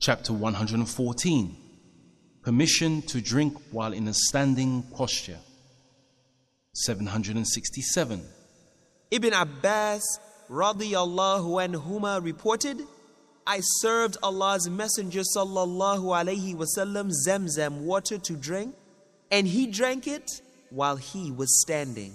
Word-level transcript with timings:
Chapter 0.00 0.32
114 0.32 1.56
Permission 2.42 3.02
to 3.02 3.20
drink 3.20 3.54
while 3.70 3.92
in 3.92 4.08
a 4.08 4.14
standing 4.14 4.82
posture. 4.94 5.36
767. 6.72 8.22
Ibn 9.10 9.32
Abbas 9.34 10.02
radiyallahu 10.48 11.68
anhuma 11.68 12.24
reported, 12.24 12.80
I 13.46 13.60
served 13.60 14.16
Allah's 14.22 14.70
Messenger 14.70 15.20
sallallahu 15.36 16.04
alayhi 16.04 16.56
wasallam 16.56 17.12
zamzam 17.28 17.82
water 17.82 18.16
to 18.16 18.32
drink, 18.36 18.74
and 19.30 19.46
he 19.46 19.66
drank 19.66 20.06
it 20.06 20.40
while 20.70 20.96
he 20.96 21.30
was 21.30 21.60
standing. 21.60 22.14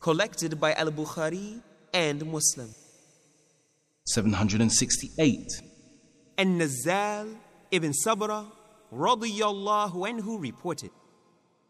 Collected 0.00 0.58
by 0.58 0.72
Al 0.72 0.90
Bukhari 0.90 1.60
and 1.92 2.24
Muslim. 2.24 2.70
768. 4.06 5.69
And 6.40 6.58
Nazal 6.58 7.36
ibn 7.70 7.92
Sabra 7.92 8.46
radiyallahu 8.90 10.08
anhu 10.08 10.40
reported, 10.40 10.90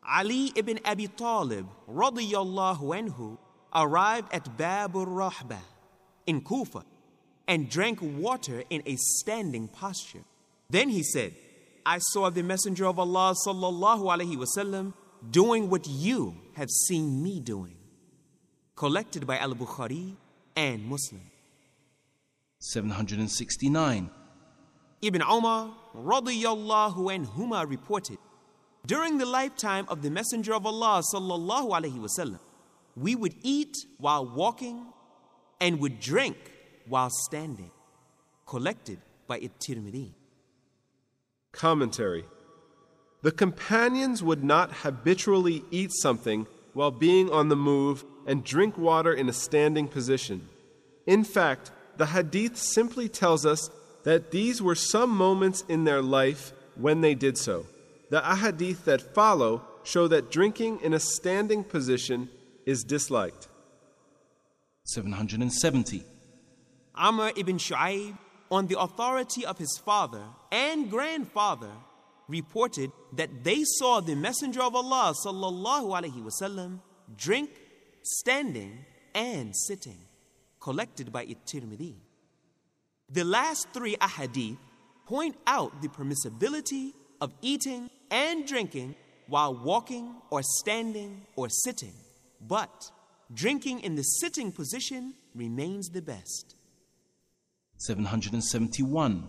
Ali 0.09 0.53
ibn 0.55 0.79
Abi 0.85 1.09
Talib 1.09 1.67
radiyallahu 1.89 2.85
anhu 3.01 3.37
arrived 3.75 4.33
at 4.33 4.57
Bab 4.57 4.95
al-Rahba 4.95 5.59
in 6.25 6.41
Kufa 6.41 6.85
and 7.49 7.69
drank 7.69 7.99
water 8.01 8.63
in 8.71 8.85
a 8.87 8.95
standing 8.95 9.67
posture. 9.67 10.23
Then 10.69 10.89
he 10.89 11.03
said, 11.03 11.35
I 11.85 11.99
saw 12.13 12.31
the 12.31 12.45
Messenger 12.45 12.87
of 12.87 13.01
Allah 13.01 13.35
sallallahu 13.45 14.05
alaihi 14.15 14.37
wasallam 14.37 14.93
doing 15.33 15.69
what 15.69 15.89
you 15.89 16.37
have 16.55 16.71
seen 16.71 17.21
me 17.21 17.41
doing. 17.41 17.75
Collected 18.77 19.27
by 19.27 19.37
Al-Bukhari 19.39 20.15
and 20.55 20.87
Muslim. 20.87 21.23
769. 22.61 24.11
Ibn 25.03 25.23
Umar 25.23 25.71
radiyallahu 25.97 27.27
anhuma 27.27 27.69
reported, 27.69 28.19
during 28.87 29.19
the 29.19 29.27
lifetime 29.27 29.87
of 29.89 30.03
the 30.03 30.11
Messenger 30.11 30.55
of 30.55 30.67
Allah 30.67 31.03
sallallahu 31.15 31.71
alaihi 31.71 31.99
wasallam, 31.99 32.41
we 32.97 33.15
would 33.15 33.35
eat 33.43 33.77
while 33.99 34.27
walking 34.27 34.87
and 35.61 35.81
would 35.81 36.01
drink 36.01 36.37
while 36.87 37.11
standing. 37.11 37.71
Collected 38.47 38.99
by 39.27 39.39
At-Tirmidhi. 39.39 40.11
Commentary 41.53 42.25
The 43.23 43.33
companions 43.33 44.23
would 44.23 44.43
not 44.43 44.73
habitually 44.73 45.63
eat 45.71 45.93
something 45.93 46.47
while 46.73 46.91
being 46.91 47.31
on 47.31 47.49
the 47.49 47.57
move 47.57 48.05
and 48.27 48.45
drink 48.45 48.77
water 48.77 49.13
in 49.13 49.29
a 49.29 49.33
standing 49.33 49.89
position. 49.89 50.49
In 51.07 51.25
fact, 51.25 51.71
the 51.97 52.07
hadith 52.07 52.57
simply 52.57 53.09
tells 53.09 53.45
us 53.47 53.71
that 54.05 54.31
these 54.31 54.63
were 54.63 54.75
some 54.75 55.11
moments 55.11 55.65
in 55.69 55.85
their 55.85 56.03
life 56.03 56.53
when 56.75 57.01
they 57.01 57.15
did 57.15 57.37
so. 57.37 57.67
The 58.11 58.21
ahadith 58.21 58.85
that 58.85 59.15
follow 59.15 59.63
show 59.85 60.09
that 60.09 60.31
drinking 60.31 60.81
in 60.83 60.95
a 60.95 61.01
standing 61.01 61.65
position 61.65 62.29
is 62.67 62.83
disliked. 62.85 63.49
770. 64.85 66.03
Amr 66.95 67.33
ibn 67.37 67.57
Shu'aib, 67.59 68.19
on 68.51 68.67
the 68.67 68.79
authority 68.79 69.47
of 69.47 69.59
his 69.59 69.81
father 69.85 70.23
and 70.51 70.91
grandfather, 70.91 71.71
reported 72.29 72.91
that 73.13 73.45
they 73.45 73.63
saw 73.65 74.01
the 74.01 74.15
Messenger 74.15 74.63
of 74.63 74.75
Allah 74.75 75.15
sallallahu 75.25 75.91
alaihi 75.99 76.23
wasallam 76.23 76.81
drink, 77.17 77.51
standing, 78.03 78.85
and 79.15 79.55
sitting. 79.55 79.99
Collected 80.61 81.13
by 81.13 81.23
At-Tirmidhi. 81.23 81.95
The 83.13 83.25
last 83.25 83.69
three 83.73 83.97
ahadith 83.97 84.57
point 85.07 85.37
out 85.47 85.83
the 85.83 85.89
permissibility 85.89 86.93
of 87.21 87.33
eating 87.43 87.91
and 88.11 88.47
drinking 88.47 88.95
while 89.27 89.55
walking 89.55 90.15
or 90.31 90.43
standing 90.43 91.23
or 91.37 91.49
sitting, 91.49 91.95
but 92.41 92.91
drinking 93.33 93.81
in 93.81 93.95
the 93.97 94.03
sitting 94.03 94.53
position 94.53 95.15
remains 95.35 95.89
the 95.89 96.03
best. 96.03 96.55
771. 97.79 99.27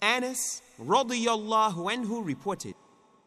Anas 0.00 0.62
radiyallahu 0.80 1.92
anhu 1.92 2.24
reported, 2.24 2.74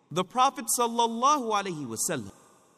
the 0.09 0.23
Prophet 0.23 0.65
sallallahu 0.77 1.51
alaihi 1.51 1.85
wasallam 1.87 2.31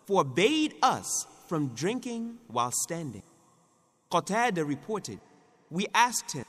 forbade 0.06 0.76
us 0.82 1.26
from 1.48 1.70
drinking 1.70 2.38
while 2.48 2.72
standing. 2.72 3.24
Qatada 4.12 4.68
reported, 4.68 5.20
we 5.70 5.88
asked 5.94 6.32
him, 6.34 6.46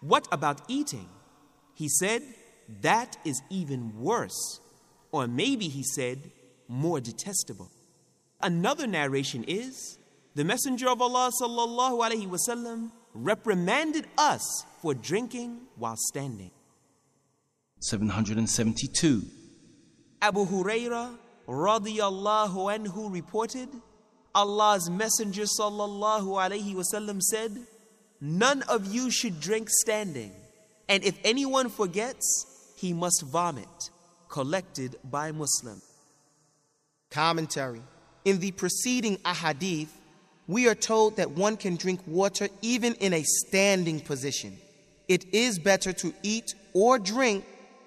what 0.00 0.28
about 0.30 0.60
eating? 0.68 1.08
He 1.74 1.88
said, 1.88 2.22
that 2.82 3.16
is 3.24 3.42
even 3.50 4.00
worse. 4.00 4.60
Or 5.12 5.26
maybe 5.26 5.68
he 5.68 5.82
said, 5.82 6.30
more 6.68 7.00
detestable. 7.00 7.70
Another 8.40 8.86
narration 8.86 9.44
is, 9.46 9.98
the 10.34 10.44
Messenger 10.44 10.88
of 10.88 11.00
Allah 11.00 11.30
sallallahu 11.42 12.00
alaihi 12.06 12.28
wasallam 12.28 12.90
reprimanded 13.14 14.06
us 14.18 14.64
for 14.82 14.92
drinking 14.94 15.60
while 15.76 15.96
standing. 15.96 16.50
772. 17.80 19.22
Abu 20.20 20.46
Huraira 20.46 21.14
radiyallahu 21.46 22.54
anhu 22.76 23.12
reported, 23.12 23.68
Allah's 24.34 24.90
Messenger 24.90 25.44
sallallahu 25.44 26.36
alaihi 26.36 26.74
wasallam 26.74 27.22
said, 27.22 27.56
None 28.20 28.62
of 28.62 28.86
you 28.86 29.10
should 29.10 29.40
drink 29.40 29.68
standing, 29.70 30.32
and 30.88 31.04
if 31.04 31.18
anyone 31.24 31.68
forgets, 31.68 32.46
he 32.76 32.92
must 32.92 33.22
vomit. 33.22 33.90
Collected 34.28 34.96
by 35.04 35.30
Muslim. 35.32 35.80
Commentary 37.10 37.80
In 38.24 38.40
the 38.40 38.50
preceding 38.50 39.16
ahadith, 39.18 39.88
we 40.46 40.68
are 40.68 40.74
told 40.74 41.16
that 41.16 41.30
one 41.30 41.56
can 41.56 41.76
drink 41.76 42.00
water 42.06 42.48
even 42.60 42.94
in 42.94 43.12
a 43.12 43.22
standing 43.22 44.00
position. 44.00 44.56
It 45.08 45.24
is 45.32 45.58
better 45.58 45.92
to 45.92 46.12
eat 46.22 46.54
or 46.72 46.98
drink 46.98 47.44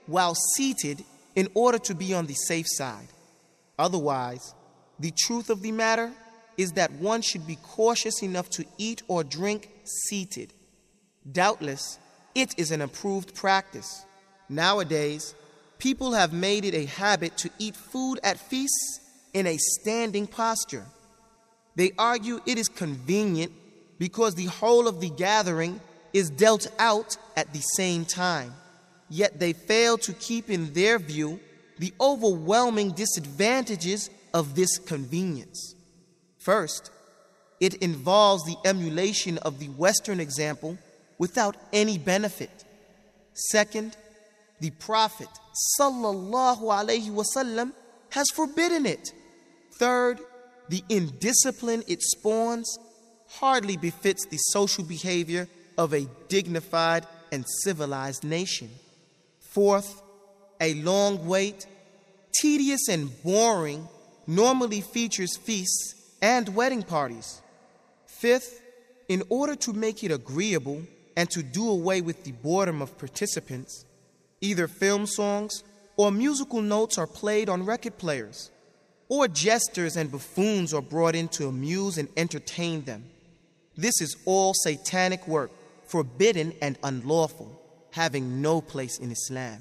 while 0.07 0.35
seated 0.55 1.03
in 1.35 1.49
order 1.53 1.77
to 1.79 1.93
be 1.93 2.13
on 2.13 2.25
the 2.25 2.33
safe 2.33 2.65
side. 2.67 3.07
Otherwise, 3.77 4.53
the 4.99 5.13
truth 5.17 5.49
of 5.49 5.61
the 5.61 5.71
matter 5.71 6.11
is 6.59 6.73
that 6.73 6.91
one 6.91 7.21
should 7.21 7.47
be 7.47 7.55
cautious 7.55 8.21
enough 8.21 8.49
to 8.49 8.65
eat 8.77 9.01
or 9.07 9.23
drink 9.23 9.69
seated. 9.85 10.53
Doubtless, 11.31 11.97
it 12.35 12.53
is 12.57 12.71
an 12.71 12.81
approved 12.81 13.33
practice. 13.33 14.05
Nowadays, 14.49 15.35
people 15.77 16.11
have 16.11 16.33
made 16.33 16.65
it 16.65 16.73
a 16.75 16.83
habit 16.83 17.37
to 17.37 17.49
eat 17.59 17.77
food 17.77 18.19
at 18.25 18.37
feasts 18.37 18.99
in 19.33 19.47
a 19.47 19.55
standing 19.57 20.27
posture. 20.27 20.83
They 21.77 21.93
argue 21.97 22.41
it 22.45 22.57
is 22.57 22.67
convenient 22.67 23.53
because 23.97 24.35
the 24.35 24.47
whole 24.47 24.89
of 24.89 24.99
the 24.99 25.11
gathering 25.11 25.79
is 26.11 26.29
dealt 26.29 26.67
out 26.77 27.15
at 27.37 27.53
the 27.53 27.61
same 27.77 28.03
time. 28.03 28.53
Yet 29.07 29.39
they 29.39 29.53
fail 29.53 29.97
to 29.99 30.11
keep 30.11 30.49
in 30.49 30.73
their 30.73 30.99
view 30.99 31.39
the 31.77 31.93
overwhelming 32.01 32.91
disadvantages 32.91 34.09
of 34.33 34.55
this 34.55 34.77
convenience. 34.77 35.75
First, 36.49 36.89
it 37.59 37.75
involves 37.75 38.43
the 38.43 38.57
emulation 38.65 39.37
of 39.37 39.59
the 39.59 39.67
Western 39.67 40.19
example 40.19 40.79
without 41.19 41.55
any 41.71 41.99
benefit. 41.99 42.65
Second, 43.33 43.95
the 44.59 44.71
Prophet 44.71 45.27
sallallahu 45.77 46.61
alaihi 46.61 47.11
wasallam 47.11 47.71
has 48.09 48.25
forbidden 48.33 48.87
it. 48.87 49.11
Third, 49.77 50.21
the 50.69 50.83
indiscipline 50.89 51.83
it 51.87 52.01
spawns 52.01 52.79
hardly 53.27 53.77
befits 53.77 54.25
the 54.25 54.37
social 54.37 54.83
behavior 54.83 55.47
of 55.77 55.93
a 55.93 56.07
dignified 56.29 57.05
and 57.31 57.45
civilized 57.63 58.23
nation. 58.23 58.71
Fourth, 59.51 60.01
a 60.59 60.73
long 60.73 61.27
wait, 61.27 61.67
tedious 62.41 62.89
and 62.89 63.11
boring, 63.21 63.87
normally 64.25 64.81
features 64.81 65.37
feasts 65.37 65.93
and 66.21 66.55
wedding 66.55 66.83
parties. 66.83 67.41
Fifth, 68.05 68.61
in 69.07 69.23
order 69.29 69.55
to 69.55 69.73
make 69.73 70.03
it 70.03 70.11
agreeable 70.11 70.81
and 71.15 71.29
to 71.31 71.43
do 71.43 71.69
away 71.69 72.01
with 72.01 72.23
the 72.23 72.31
boredom 72.31 72.81
of 72.81 72.97
participants, 72.97 73.85
either 74.41 74.67
film 74.67 75.05
songs 75.05 75.63
or 75.97 76.11
musical 76.11 76.61
notes 76.61 76.97
are 76.97 77.07
played 77.07 77.49
on 77.49 77.65
record 77.65 77.97
players, 77.97 78.51
or 79.09 79.27
jesters 79.27 79.97
and 79.97 80.11
buffoons 80.11 80.73
are 80.73 80.81
brought 80.81 81.15
in 81.15 81.27
to 81.27 81.47
amuse 81.47 81.97
and 81.97 82.07
entertain 82.15 82.83
them. 82.83 83.03
This 83.75 83.99
is 84.01 84.15
all 84.25 84.53
satanic 84.53 85.27
work, 85.27 85.51
forbidden 85.87 86.53
and 86.61 86.77
unlawful, 86.83 87.59
having 87.91 88.41
no 88.41 88.61
place 88.61 88.99
in 88.99 89.11
Islam. 89.11 89.59